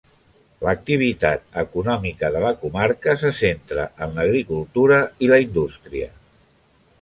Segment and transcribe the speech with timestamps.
[0.67, 6.11] L'activitat econòmica de la comarca se centra en l'agricultura i la indústria.